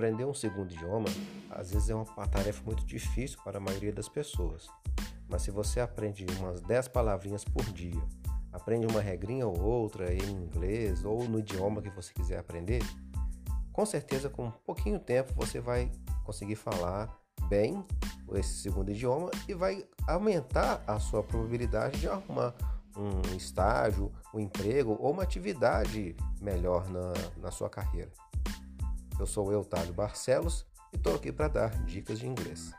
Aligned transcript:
Aprender 0.00 0.24
um 0.24 0.32
segundo 0.32 0.72
idioma 0.72 1.08
às 1.50 1.72
vezes 1.72 1.90
é 1.90 1.94
uma 1.94 2.26
tarefa 2.26 2.62
muito 2.64 2.86
difícil 2.86 3.38
para 3.44 3.58
a 3.58 3.60
maioria 3.60 3.92
das 3.92 4.08
pessoas. 4.08 4.66
Mas 5.28 5.42
se 5.42 5.50
você 5.50 5.78
aprende 5.78 6.24
umas 6.38 6.62
10 6.62 6.88
palavrinhas 6.88 7.44
por 7.44 7.62
dia, 7.64 8.02
aprende 8.50 8.86
uma 8.86 9.02
regrinha 9.02 9.46
ou 9.46 9.60
outra 9.60 10.10
em 10.10 10.22
inglês 10.22 11.04
ou 11.04 11.28
no 11.28 11.40
idioma 11.40 11.82
que 11.82 11.90
você 11.90 12.14
quiser 12.14 12.38
aprender, 12.38 12.82
com 13.70 13.84
certeza 13.84 14.30
com 14.30 14.50
pouquinho 14.50 14.98
tempo 14.98 15.34
você 15.36 15.60
vai 15.60 15.92
conseguir 16.24 16.56
falar 16.56 17.14
bem 17.46 17.84
esse 18.32 18.54
segundo 18.54 18.90
idioma 18.90 19.30
e 19.46 19.52
vai 19.52 19.84
aumentar 20.08 20.82
a 20.86 20.98
sua 20.98 21.22
probabilidade 21.22 22.00
de 22.00 22.08
arrumar 22.08 22.54
um 22.96 23.36
estágio, 23.36 24.10
um 24.32 24.40
emprego 24.40 24.96
ou 24.98 25.12
uma 25.12 25.24
atividade 25.24 26.16
melhor 26.40 26.88
na, 26.88 27.12
na 27.36 27.50
sua 27.50 27.68
carreira. 27.68 28.10
Eu 29.20 29.26
sou 29.26 29.48
o 29.48 29.52
Eutálio 29.52 29.92
Barcelos 29.92 30.64
e 30.90 30.96
estou 30.96 31.14
aqui 31.14 31.30
para 31.30 31.46
dar 31.46 31.84
dicas 31.84 32.18
de 32.18 32.26
inglês. 32.26 32.72